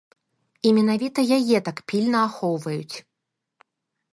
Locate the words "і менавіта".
0.69-1.25